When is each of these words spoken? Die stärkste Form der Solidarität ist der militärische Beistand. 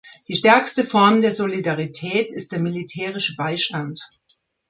Die 0.27 0.33
stärkste 0.35 0.83
Form 0.83 1.21
der 1.21 1.31
Solidarität 1.31 2.31
ist 2.31 2.53
der 2.53 2.59
militärische 2.59 3.35
Beistand. 3.35 3.99